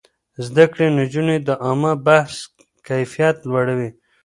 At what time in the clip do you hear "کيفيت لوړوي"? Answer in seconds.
2.87-3.89